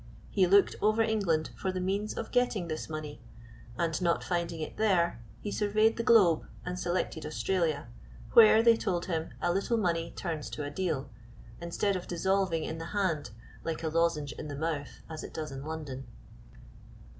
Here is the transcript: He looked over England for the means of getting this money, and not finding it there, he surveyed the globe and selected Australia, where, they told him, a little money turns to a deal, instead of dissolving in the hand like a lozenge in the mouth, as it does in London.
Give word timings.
He 0.31 0.47
looked 0.47 0.75
over 0.81 1.03
England 1.03 1.51
for 1.55 1.71
the 1.71 1.79
means 1.79 2.15
of 2.15 2.31
getting 2.31 2.67
this 2.67 2.89
money, 2.89 3.21
and 3.77 4.01
not 4.01 4.23
finding 4.23 4.59
it 4.59 4.77
there, 4.77 5.21
he 5.41 5.51
surveyed 5.51 5.95
the 5.95 6.01
globe 6.01 6.47
and 6.65 6.79
selected 6.79 7.23
Australia, 7.23 7.87
where, 8.33 8.63
they 8.63 8.75
told 8.75 9.05
him, 9.05 9.29
a 9.43 9.53
little 9.53 9.77
money 9.77 10.11
turns 10.15 10.49
to 10.49 10.63
a 10.63 10.71
deal, 10.71 11.11
instead 11.61 11.95
of 11.95 12.07
dissolving 12.07 12.63
in 12.63 12.79
the 12.79 12.85
hand 12.97 13.29
like 13.63 13.83
a 13.83 13.89
lozenge 13.89 14.31
in 14.33 14.47
the 14.47 14.55
mouth, 14.57 15.01
as 15.07 15.23
it 15.23 15.35
does 15.35 15.51
in 15.51 15.63
London. 15.63 16.07